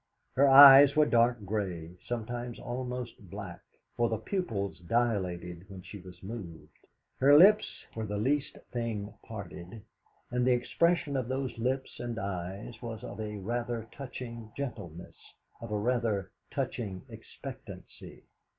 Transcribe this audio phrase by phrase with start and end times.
[0.33, 3.61] Her eyes were dark grey, sometimes almost black,
[3.95, 6.71] for the pupils dilated when she was moved;
[7.19, 9.83] her lips were the least thing parted,
[10.31, 15.17] and the expression of those lips and eyes was of a rather touching gentleness,
[15.61, 18.23] of a rather touching expectancy.